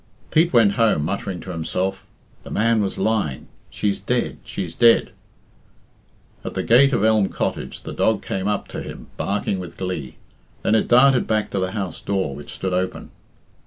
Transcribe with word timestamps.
Pete 0.31 0.51
went 0.51 0.71
home, 0.81 1.05
muttering 1.05 1.39
to 1.41 1.51
himself, 1.51 2.07
"The 2.41 2.49
man 2.49 2.81
was 2.81 2.97
lying 2.97 3.45
she's 3.69 3.99
dead, 3.99 4.39
she's 4.43 4.73
dead!" 4.73 5.11
At 6.43 6.55
the 6.55 6.63
gate 6.63 6.91
of 6.91 7.03
Elm 7.03 7.29
Cottage 7.29 7.83
the 7.83 7.93
dog 7.93 8.23
came 8.23 8.47
up 8.47 8.67
to 8.69 8.81
him, 8.81 9.09
barking 9.15 9.59
with 9.59 9.77
glee. 9.77 10.15
Then 10.63 10.73
it 10.73 10.87
darted 10.87 11.27
back 11.27 11.51
to 11.51 11.59
the 11.59 11.73
house 11.73 12.01
door, 12.01 12.35
which 12.35 12.53
stood 12.55 12.73
open. 12.73 13.11